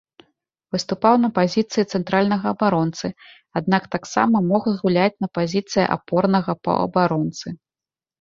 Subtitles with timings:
[0.75, 3.07] Выступаў на пазіцыі цэнтральнага абаронцы,
[3.61, 7.47] аднак, таксама, мог згуляць на пазіцыі апорнага паўабаронцы.